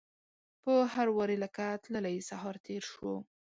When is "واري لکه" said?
1.17-1.65